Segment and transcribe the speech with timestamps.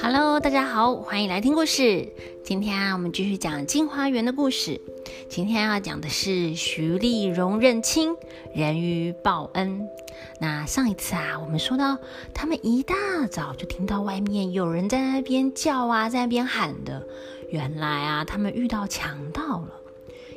[0.00, 2.08] Hello，大家好，欢迎来听故事。
[2.42, 4.80] 今天啊，我们继续讲镜花园的故事。
[5.28, 8.16] 今天要讲的是徐丽荣认亲，
[8.54, 9.88] 人鱼报恩。
[10.40, 11.98] 那上一次啊，我们说到
[12.32, 12.94] 他们一大
[13.30, 17.06] 早就听到外面有人在那边叫啊，在那边喊的。
[17.50, 19.80] 原来啊，他们遇到强盗了。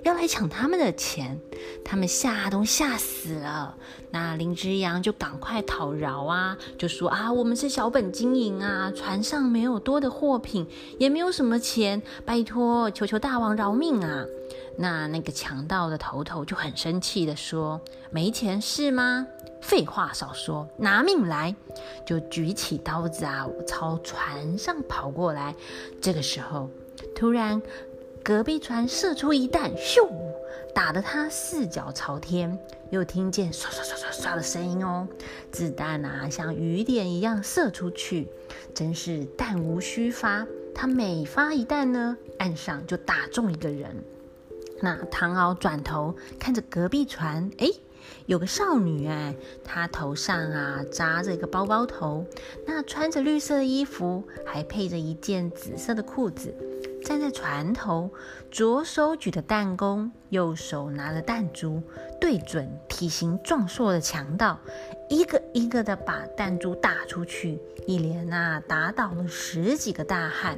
[0.04, 1.39] 要来抢他们的钱，
[1.86, 3.75] 他们吓都吓死了。
[4.09, 14.25] 那林之阳就赶快讨饶啊，就说啊，我们是小本经营啊，船上没有多的货品，也没有什么钱，拜托，求求大王饶命啊！
[14.78, 19.28] 那那个强盗的头头就很生气的说，没钱是吗？
[19.61, 21.56] 废话少说，拿命来！
[22.06, 25.56] 就举起刀子啊，朝船上跑过来。
[26.01, 26.70] 这个时候，
[27.15, 27.61] 突然。
[28.24, 30.07] 隔壁船射出一弹，咻，
[30.75, 32.58] 打得他四脚朝天。
[32.92, 35.08] 又听见唰唰唰唰唰的声音哦，
[35.50, 38.28] 子弹啊像雨点一样射出去，
[38.76, 40.45] 真是弹无虚发。
[40.76, 44.04] 他每发一弹呢，岸上就打中一个人。
[44.82, 47.67] 那唐敖转头看着隔壁船，哎，
[48.26, 52.26] 有个少女哎，她头上啊扎着一个包包头，
[52.67, 56.54] 那穿着绿色的衣服，还配着一件紫色的裤子。
[57.12, 58.09] 站在船头，
[58.50, 61.84] 左手举着弹弓，右手拿着弹珠，
[62.22, 64.58] 对准体型壮硕的强盗，
[65.09, 70.58] 一个一个的把弹珠打出去，一连啊打倒了十几个大汉，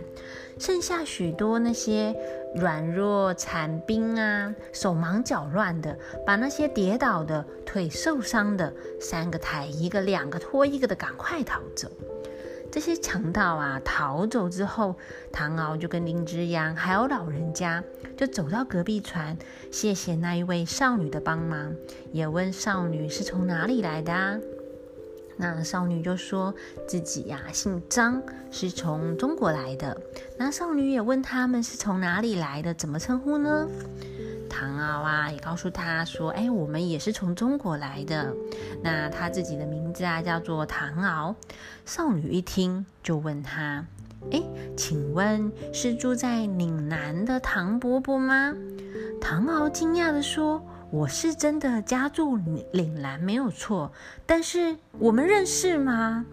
[0.59, 2.15] 剩下许多那些
[2.53, 11.89] 软弱残兵啊，手忙脚乱的，把那些跌倒的、腿受伤的，三个抬一个，两个拖一个的，赶快逃走。
[12.73, 14.95] 这些强盗啊逃走之后，
[15.31, 17.83] 唐敖就跟林之阳还有老人家
[18.17, 19.37] 就走到隔壁船，
[19.71, 21.71] 谢谢那一位少女的帮忙，
[22.11, 24.39] 也问少女是从哪里来的啊？
[25.37, 26.51] 那少女就说
[26.87, 29.95] 自己呀姓张，是从中国来的。
[30.39, 33.67] 那少女也问他们是从哪里来的，怎么称呼呢？
[34.55, 38.31] 唐敖啊，也告诉他说：“哎，我们也是从中国来的。
[38.83, 41.35] 那他自己的名字啊，叫做唐敖。”
[41.85, 43.83] 少女一听，就问他
[44.31, 44.43] ：“哎，
[44.77, 48.53] 请问是住在岭南的唐伯伯吗？”
[49.19, 53.91] 唐敖惊讶的说：“我是真的家住岭南，没有错。
[54.27, 56.25] 但是我们认识吗？”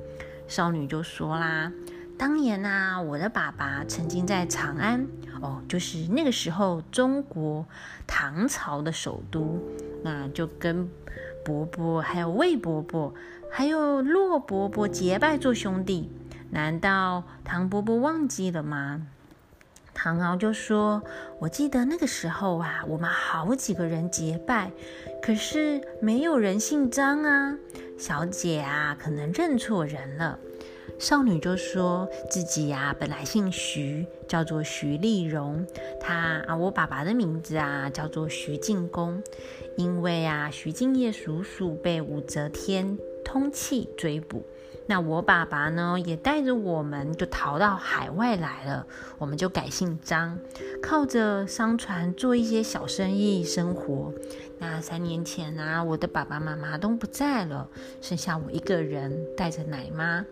[0.47, 1.73] 少女就说啦。
[2.21, 5.07] 当年啊，我的爸爸曾经在长安，
[5.41, 7.65] 哦，就是那个时候中国
[8.07, 9.59] 唐朝的首都，
[10.05, 10.87] 那就跟
[11.43, 13.15] 伯伯、还有魏伯伯、
[13.51, 16.11] 还有骆伯伯结拜做兄弟。
[16.51, 19.01] 难道唐伯伯忘记了吗？
[19.95, 21.03] 唐敖就说
[21.41, 24.71] ：“我记得那个时候啊，我们好几个人结拜，
[25.23, 27.57] 可是没有人姓张啊。
[27.97, 30.39] 小姐啊，可能认错人了。”
[30.99, 35.67] 少女就说自己呀，本来姓徐，叫做徐丽荣。
[36.01, 39.23] 她啊，我爸爸的名字啊，叫做徐敬公。
[39.77, 44.45] 因为啊，徐敬业叔叔被武则天通气追捕，
[44.87, 48.87] 那我爸爸呢，也带着我们就逃到海外来了。
[49.19, 50.39] 我们就改姓张，
[50.83, 54.13] 靠着商船做一些小生意生活。
[54.63, 57.67] 那三年前啊，我的爸爸妈妈都不在了，
[58.03, 60.23] 剩下我一个人带着奶妈。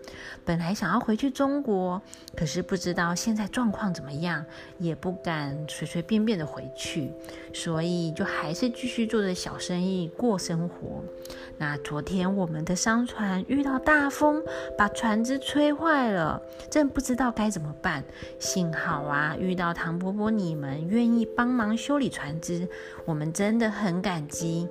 [0.45, 1.99] 本来想要回去中国，
[2.35, 4.45] 可是不知道现在状况怎么样，
[4.77, 7.11] 也不敢随随便便的回去，
[7.53, 11.03] 所以就还是继续做着小生意过生活。
[11.57, 14.43] 那昨天我们的商船遇到大风，
[14.77, 16.39] 把船只吹坏了，
[16.69, 18.03] 真不知道该怎么办。
[18.37, 22.67] 幸好啊，遇到唐伯伯你们愿意帮忙修理船只，
[23.09, 24.27] 我们真的很感。
[24.27, 24.67] 激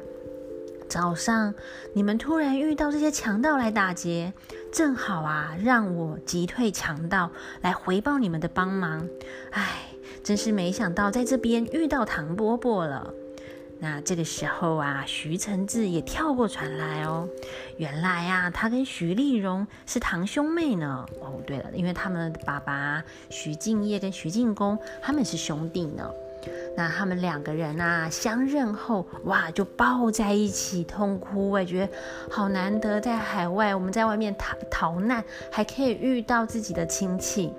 [0.88, 1.53] 早上，
[1.93, 4.32] 你们突然遇到这些强盗来打劫，
[4.72, 7.32] 正好啊，让我击退强盗
[7.62, 9.09] 来回报你们的帮忙。
[9.50, 9.88] 唉，
[10.22, 13.12] 真是没想到在这边遇到唐伯伯了。
[13.81, 17.28] 那这个时候啊，徐承志也跳过船来哦。
[17.76, 21.05] 原来啊，他跟徐丽荣是堂兄妹呢。
[21.20, 26.08] 哦，对了，因为他们的爸爸徐敬业跟徐敬公他们是兄弟呢。
[26.77, 31.50] 那他们两个人啊，相认后，哇，就抱在一起痛哭。
[31.50, 31.93] 我觉得
[32.31, 37.53] 好难得，在海外，我们在外面逃逃难，还可以遇到自己的亲戚。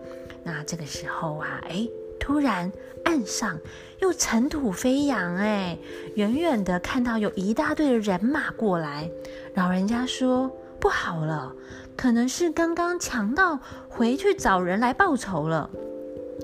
[0.44, 1.88] 那这个时候啊，哎，
[2.20, 2.72] 突然
[3.04, 3.58] 岸上
[4.00, 5.78] 又尘土飞扬，哎，
[6.16, 9.10] 远远的看到有一大队的人马过来。
[9.56, 10.50] 老人家说
[10.80, 11.54] 不好了，
[11.98, 13.60] 可能是刚刚强盗
[13.90, 15.70] 回去找人来报仇了。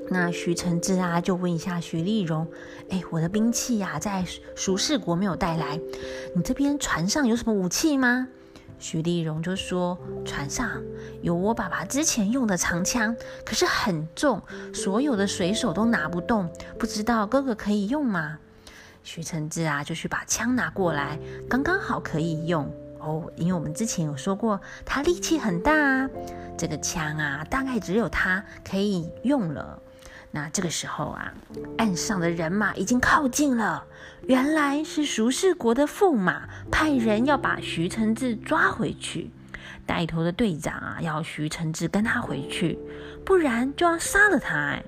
[0.09, 2.47] 那徐承志啊，就问一下徐丽荣
[2.89, 4.23] ：“哎，我的兵器呀，在
[4.55, 5.79] 蜀氏国没有带来，
[6.35, 8.27] 你这边船上有什么武器吗？”
[8.77, 10.69] 徐丽荣就说：“船上
[11.21, 14.41] 有我爸爸之前用的长枪，可是很重，
[14.73, 18.37] 所有的水手都拿不动，不知道哥哥可以用吗？”
[19.01, 21.17] 徐承志啊，就去把枪拿过来，
[21.49, 22.69] 刚刚好可以用
[22.99, 23.31] 哦。
[23.37, 26.09] 因为我们之前有说过，他力气很大啊，
[26.57, 29.81] 这个枪啊，大概只有他可以用了。
[30.35, 31.33] 那这个时候啊，
[31.77, 33.85] 岸上的人马已经靠近了。
[34.27, 39.31] 原来是熟世国的驸马派人要把徐承志抓回去，
[39.85, 42.77] 带头的队长啊，要徐承志跟他回去，
[43.23, 44.53] 不然就要杀了他。
[44.57, 44.83] 哎，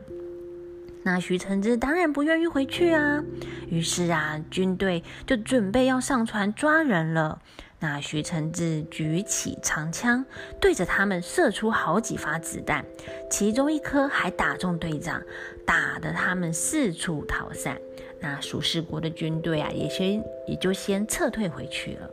[1.03, 3.23] 那徐承志当然不愿意回去啊。
[3.69, 7.41] 于是啊，军队就准备要上船抓人了。
[7.79, 10.25] 那徐承志举起长枪，
[10.59, 12.83] 对着他们射出好几发子弹，
[13.29, 15.21] 其中一颗还打中队长，
[15.65, 17.77] 打得他们四处逃散。
[18.19, 22.09] 那蜀世国的军队啊，也先也就先撤退回去了。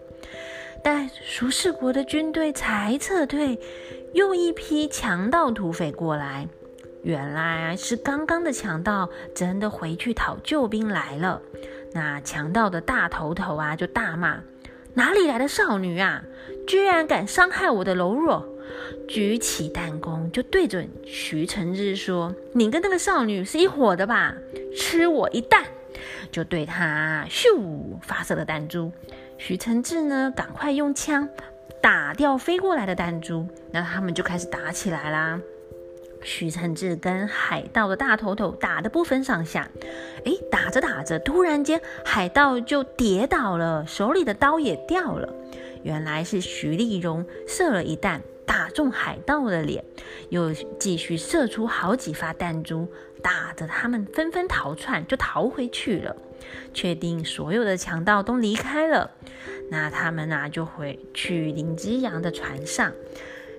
[0.83, 3.59] 但蜀世国的军队才撤退，
[4.13, 6.47] 又一批强盗土匪过来。
[7.03, 11.41] 原来是刚刚的强盗真的回去讨救兵来了。
[11.93, 14.43] 那强盗的大头头啊，就大骂。
[14.95, 16.25] 哪里来的少女啊！
[16.67, 18.49] 居然敢伤害我的柔弱！
[19.07, 24.35] 举起弹弓就对准徐承志说：“你跟那个少女是一伙的吧？
[24.75, 25.65] 吃我一弹！”
[26.33, 28.91] 就对他咻发射了弹珠。
[29.37, 31.29] 徐承志呢，赶快用枪
[31.83, 33.47] 打掉飞过来的弹珠。
[33.71, 35.41] 那他们就开始打起来啦。
[36.25, 39.71] 徐承志跟海盗的大头头打得不分上下，
[40.25, 45.33] 哎，打着打着，突然间海盗就跌倒了，手里的刀也掉了。
[45.83, 49.85] 原来是徐丽荣射了一弹，打中海盗的脸，
[50.31, 52.89] 又继续射出好几发弹珠，
[53.23, 56.17] 打得他们纷纷逃窜，就逃回去了。
[56.73, 59.11] 确定所有的强盗都离开了，
[59.71, 62.91] 那他们呢就回去林之阳的船上。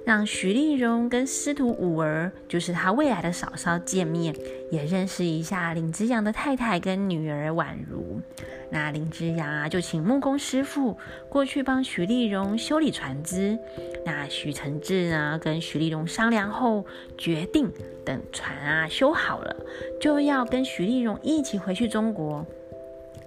[0.06, 4.36] 让徐丽荣跟司徒五儿，就是他未来的嫂嫂见面，
[4.70, 8.22] 也认识一下林之阳的太太跟女儿宛如。
[8.70, 10.96] 那林之阳啊，就请木工师傅
[11.28, 13.58] 过去帮徐丽荣修理船只。
[14.06, 16.86] 那徐承志呢，跟徐丽荣商量后，
[17.18, 17.72] 决定
[18.06, 19.56] 等船啊修好了，
[20.00, 22.46] 就要跟徐丽荣一起回去中国。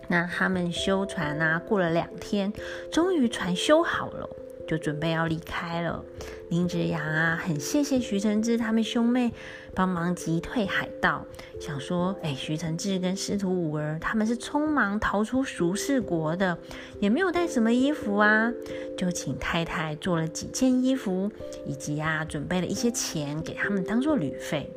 [0.07, 2.53] 那他们修船啊，过了两天，
[2.93, 4.29] 终于船修好了。
[4.69, 6.05] 就准备要离开了。
[6.51, 9.33] 林子阳啊，很谢谢徐承志他们兄妹
[9.75, 11.27] 帮忙击退海盗，
[11.61, 16.57] 想说，哎，徐承志跟师徒五儿他们是匆忙逃出蜀氏国的，
[17.01, 18.53] 也没有带什么衣服啊，
[18.97, 21.31] 就请太太做了几件衣服，
[21.67, 24.71] 以及啊，准备了一些钱给他们当做旅费。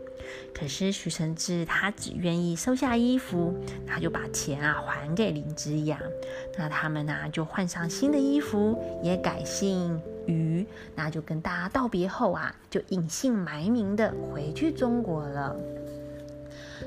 [0.54, 3.54] 可是徐承志他只愿意收下衣服，
[3.88, 6.00] 他就把钱啊还给林之阳。
[6.57, 15.56] 那他们呢就换上新的衣服，也改姓于，那就跟大家道别后啊，就隐姓埋名的回去中国了。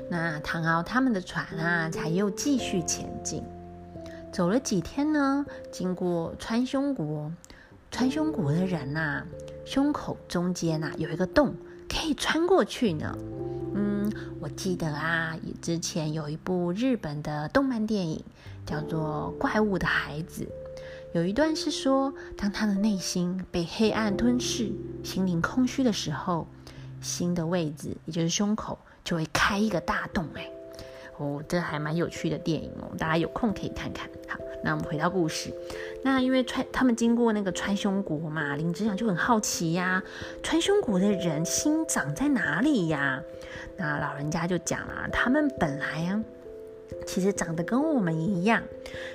[0.09, 3.43] 那唐敖他们的船啊，才又继续前进。
[4.31, 7.31] 走了几天呢，经过川胸国，
[7.89, 9.23] 川胸国的人呐，
[9.65, 11.55] 胸口中间呐有一个洞。
[11.95, 13.17] 可以穿过去呢。
[13.73, 14.11] 嗯，
[14.41, 18.21] 我记得啊，之前有一部日本的动漫电影
[18.65, 20.43] 叫做《怪物的孩子》，
[21.13, 24.71] 有一段是说，当他的内心被黑暗吞噬、
[25.03, 26.45] 心灵空虚的时候，
[27.01, 30.27] 心的位置，也就是胸口，就会开一个大洞。
[30.35, 30.51] 哎。
[31.17, 34.09] 哦，这还蛮有趣的电影哦，大家有空可以看看。
[34.27, 35.53] 好，那我们回到故事。
[36.01, 40.03] 那因为川他们经过那个川芎国嘛，林之祥就很好奇呀，
[40.41, 43.21] 川芎国的人心长在哪里呀？
[43.77, 46.19] 那老人家就讲啊，他们本来呀，
[47.05, 48.63] 其实长得跟我们一样，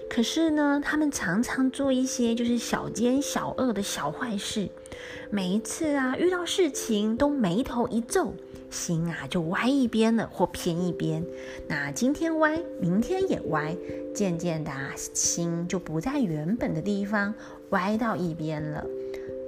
[0.08, 4.68] 可是呢，他们常常做一些就是小奸小恶的小坏事，
[5.30, 8.34] 每一次啊遇到事情都眉头一皱。
[8.70, 11.24] 心啊，就歪一边了，或偏一边。
[11.68, 13.76] 那今天歪，明天也歪，
[14.14, 17.34] 渐渐的啊，心就不在原本的地方，
[17.70, 18.84] 歪到一边了。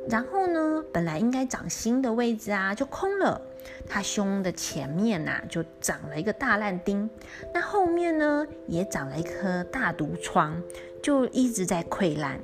[0.09, 3.41] 然后呢，本来应该长心的位置啊，就空了。
[3.89, 7.09] 他胸的前面呐，就长了一个大烂钉。
[7.55, 10.61] 那后面呢，也长了一颗大毒疮，
[11.01, 12.41] 就一直在溃烂。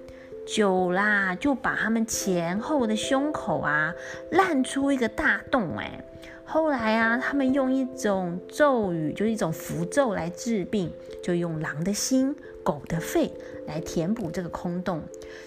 [0.46, 3.92] 久啦，就把他们前后的胸口啊，
[4.30, 6.04] 烂出一个大洞，哎。
[6.50, 10.90] 后来啊，他们用一种咒语，就是一种符咒来治病，
[11.22, 13.30] 就用狼的心、狗的肺
[13.66, 15.02] 来填补这个空洞。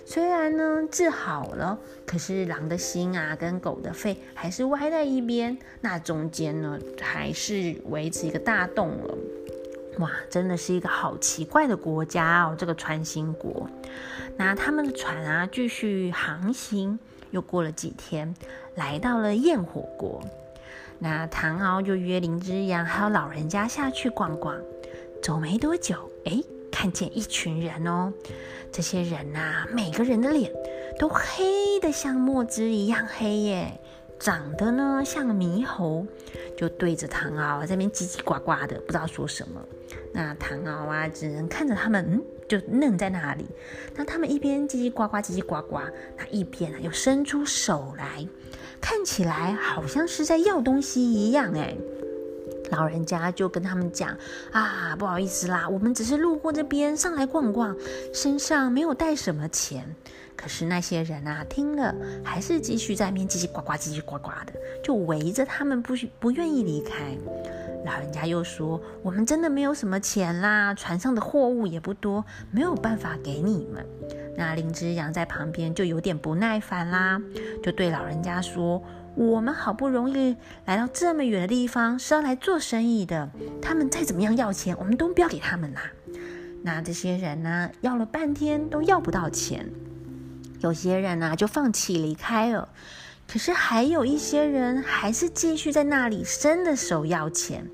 [0.05, 9.17] 虽然呢治好了，可是狼的心啊跟狗的肺还是歪在一边，那中间呢还是维持一个大洞了。
[9.98, 13.67] 哇，真的是一个好奇怪的国家哦，这个穿心国。
[14.38, 17.00] 那他们的船啊，继续航行，
[17.31, 18.36] 又过了几天，
[18.75, 20.22] 来到了焰火国。
[21.03, 24.55] 那唐敖就约林之阳还有老人家下去逛逛。
[25.20, 26.39] 走没多久，哎，
[26.72, 28.13] 看见一群人哦。
[28.72, 30.51] 这些人呐，每个人的脸
[31.00, 33.79] 都黑的像墨汁一样黑耶。
[34.20, 36.05] 长得呢像猕猴，
[36.55, 39.60] 就对着唐敖这边叽叽呱呱的，不知道说什么。
[40.13, 43.48] 那唐敖啊，只能看着他们，嗯，就愣在那里。
[43.96, 45.79] 那他们一边叽叽呱呱，叽叽呱呱，
[46.15, 48.24] 那一边啊又伸出手来，
[48.82, 51.54] 看起来好像是在要东西一样。
[51.56, 51.76] 哎，
[52.72, 54.18] 老人家就跟他们讲
[54.52, 57.76] 啊，不好意思啦，我们只是路过这边上来逛逛，
[58.14, 59.96] 身上没有带什么钱。
[60.36, 67.16] 可是那些人啊，听了还是继续在面叽叽呱呱、叽叽呱呱的，就围着他们不不愿意离开。
[67.86, 73.86] 老人家又说：“我们真的没有什么钱啦，船上的货物也不多，没有办法给你们。”
[74.36, 77.22] 那林之阳在旁边就有点不耐烦啦，
[77.62, 78.82] 就对老人家说
[79.16, 80.36] ：“我们好不容易
[80.66, 83.30] 来到这么远的地方，是要来做生意的，
[83.62, 85.82] 他们再怎么样要钱，我们都不要给他们啦。”
[86.64, 89.70] 那这些人呢，要了半天都要不到钱。
[90.60, 92.70] 有些人呢就放弃离开了，
[93.28, 97.68] 可是还有一些人还是继续在那里伸着手要钱。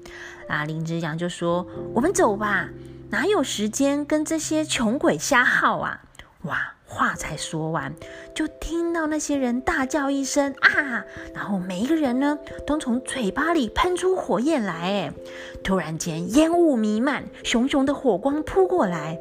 [0.47, 2.69] 啊，林之阳就说：“我们走吧，
[3.09, 6.05] 哪有时间跟这些穷鬼瞎耗啊！”
[6.43, 7.95] 哇，话才说完，
[8.33, 11.03] 就听到那些人大叫一声啊，
[11.33, 15.13] 然后每一个人呢都从嘴巴里喷出火焰来，哎，
[15.63, 19.19] 突然间烟雾弥漫，熊熊的火光扑过来。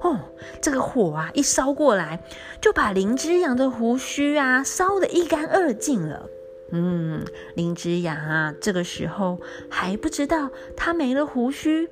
[0.00, 0.20] 哦，
[0.62, 2.20] 这个火啊，一烧过来，
[2.60, 6.26] 就把林之阳的胡须啊烧得一干二净了。
[6.70, 7.24] 嗯，
[7.56, 11.88] 林之阳啊，这个时候还不知道他没了胡须，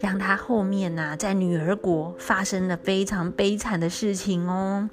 [0.00, 4.90] 让他后面呐在女儿国发生了非常悲惨的事情哦。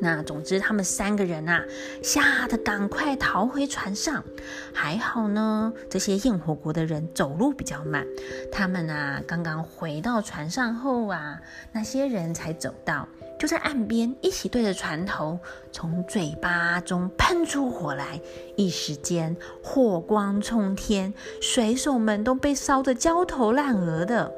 [0.00, 1.64] 那总之，他们三个人啊，
[2.02, 4.22] 吓得赶快逃回船上。
[4.72, 8.06] 还好呢，这些焰火国的人走路比较慢。
[8.52, 11.40] 他们啊，刚刚回到船上后啊，
[11.72, 15.38] 那些人才走到，就在岸边一起对着船头，
[15.70, 18.20] 从嘴巴中喷出火来。
[18.56, 24.32] 一时间火光冲天，水手们都被烧得焦头烂额的。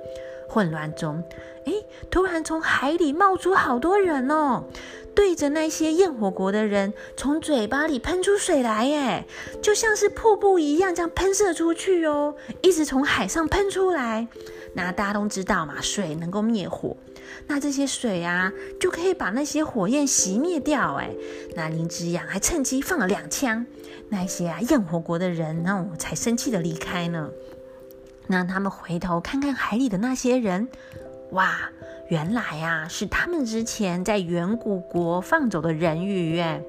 [0.46, 1.22] 混乱中，
[1.70, 4.64] 哎，突然从海里冒出好多人哦。
[5.12, 9.26] 对着那些焰火国的人，从嘴巴里喷出水来，耶，
[9.60, 14.28] 就像是瀑布一样，这样喷射出去哦，一直从海上喷出来。
[14.74, 16.96] 那大家都知道嘛，水能够灭火，
[17.48, 20.94] 那这些水啊，就可以把那些火焰熄灭掉。
[20.94, 21.10] 哎，
[21.56, 23.66] 那林之阳还趁机放了两枪，
[24.10, 27.30] 那些啊焰火国的人，那我才生气的离开呢。
[28.28, 30.68] 那他们回头看看海里的那些人，
[31.32, 31.70] 哇！
[32.08, 36.60] 原来呀，是他们之前在远古国放走的人鱼哎，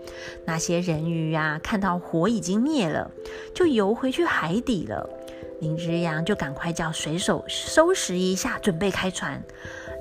[0.46, 3.10] 那些人鱼呀，看到火已经灭了，
[3.56, 5.10] 就游回去海底了。
[5.60, 9.44] 林之阳就赶快叫水手收拾一下，准备开船。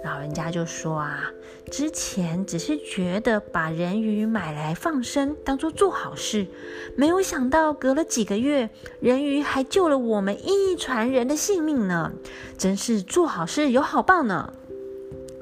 [0.05, 1.31] 老人家就说啊，
[1.71, 6.47] 之前只是觉得把人鱼买来放生，当做做好事，
[6.97, 12.13] 没有想到隔了几个月，人鱼还救了我们一船人的性命呢，
[12.57, 14.53] 真是做好事有好报呢。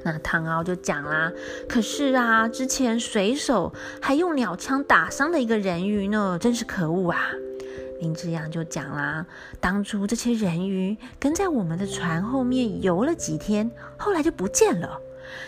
[0.05, 1.33] 那唐敖就讲啦，
[1.69, 7.31] 可是啊，之前水手还用鸟枪打伤了一个人鱼呢，真是可恶啊！
[8.01, 9.27] 林之阳就讲啦，
[9.61, 15.01] 当初这些人鱼跟在我们的船后面游了几天，后来就不见了，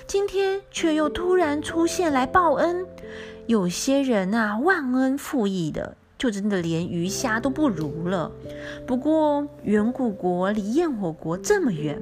[0.07, 2.85] 今天却又突然出现来报恩。
[3.47, 8.30] 有些人啊，忘恩负义的，就真的连鱼虾都不如了。
[8.87, 12.00] 不过远古国离焰火国这么远。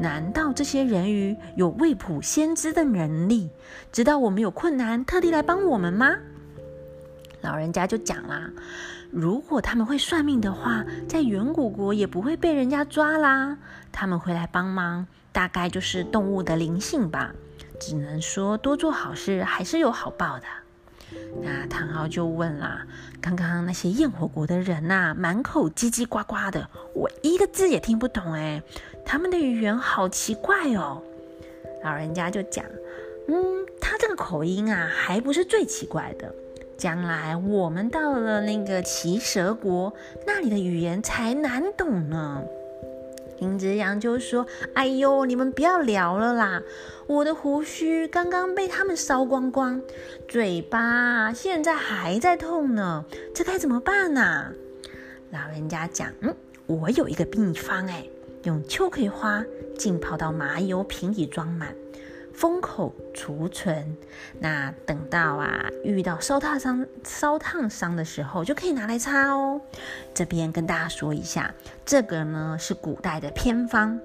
[0.00, 3.50] 难道这些人鱼有未卜先知的能力，
[3.92, 6.16] 知道我们有困难，特地来帮我们吗？
[7.42, 8.50] 老人家就讲啦，
[9.12, 13.58] 如果他们会算命的话，在远古国也不会被人家抓啦。
[13.92, 17.30] 他们会来帮忙，大概就是动物的灵性吧。
[17.78, 20.46] 只能说多做好事，还是有好报的。
[21.42, 22.86] 那唐昊就问啦
[23.20, 28.62] ：“刚刚那些焰火国的人呐，满口叽叽呱呱的，我一个字也听不懂哎，
[29.04, 31.02] 他们的语言好奇怪哦。”
[31.84, 32.64] 老人家就讲
[33.28, 36.34] ：“嗯，他这个口音啊，还不是最奇怪的。
[36.82, 39.94] 将来我们到了那个奇蛇国，
[40.26, 42.42] 那里的语言才难懂呢。”
[43.38, 46.60] 林子阳就说：“哎呦，你们不要聊了啦！
[47.06, 49.80] 我的胡须刚刚被他们烧光光，
[50.26, 54.52] 嘴巴现在还在痛呢，这该怎么办呢？”
[55.30, 56.34] 老人家讲：“嗯，
[56.66, 58.04] 我有一个秘方，哎，
[58.42, 59.44] 用秋葵花
[59.78, 61.72] 浸泡到麻油瓶里装满。
[62.34, 63.96] 封口储存，
[64.40, 69.60] 那等到啊遇到烧烫伤、烧烫伤的时候，就可以拿来擦哦。
[70.14, 73.98] 这边跟大家说一下，这个呢是古代的偏方。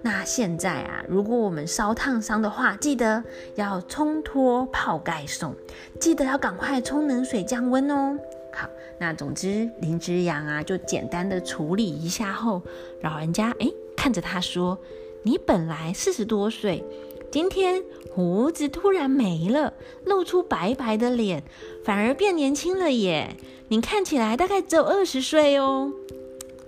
[0.00, 3.22] 那现在啊，如果我们烧烫伤的话，记得
[3.56, 5.54] 要冲脱泡盖送，
[6.00, 8.18] 记得要赶快冲冷水降温哦。
[8.54, 12.62] 好，那总之林之阳啊，就简单的处理一下后，
[13.02, 14.78] 老人家哎看着他说
[15.22, 16.84] ：“你本来四十多岁。”
[17.32, 17.82] 今天
[18.14, 19.72] 胡子突然没了，
[20.04, 21.42] 露出白白的脸，
[21.82, 23.34] 反而变年轻了耶！
[23.68, 25.90] 你看起来大概只有二十岁哦。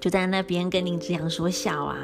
[0.00, 1.98] 就在那边跟林之阳说笑啊，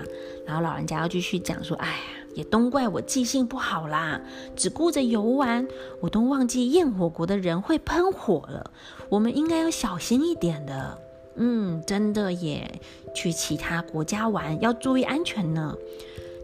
[0.47, 1.95] 然后老人家要继续讲说：“哎呀，
[2.35, 4.21] 也都怪我记性不好啦，
[4.55, 5.67] 只顾着游玩，
[6.01, 8.71] 我都忘记焰火国的人会喷火了。
[9.09, 10.99] 我们应该要小心一点的。
[11.37, 12.79] 嗯，真的耶，
[13.15, 15.75] 去其他国家玩要注意安全呢。”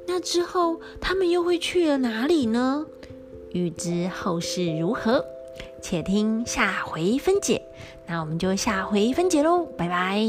[0.07, 2.87] 那之后，他们又会去了哪里呢？
[3.53, 5.25] 欲知后事如何，
[5.83, 7.63] 且听下回分解。
[8.07, 10.21] 那我们就下回分解喽，拜拜。